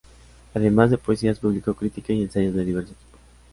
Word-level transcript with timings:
Además 0.55 0.89
de 0.89 0.97
poesías, 0.97 1.37
publicó 1.37 1.75
crítica 1.75 2.11
y 2.11 2.23
ensayos 2.23 2.55
de 2.55 2.65
diverso 2.65 2.95
tipo. 2.95 3.19